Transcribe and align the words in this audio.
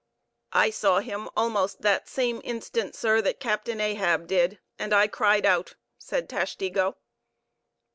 "I 0.53 0.71
saw 0.71 0.97
him 0.99 1.29
almost 1.37 1.83
that 1.83 2.07
same 2.09 2.41
instant, 2.43 2.95
sir, 2.95 3.21
that 3.21 3.39
Captain 3.39 3.79
Ahab 3.79 4.25
did, 4.25 4.57
and 4.79 4.95
I 4.95 5.07
cried 5.07 5.45
out," 5.45 5.75
said 5.99 6.27
Tashtego. 6.27 6.95